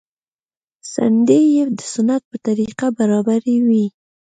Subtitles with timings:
[0.91, 3.85] څنډې يې د سنت په طريقه برابرې وې.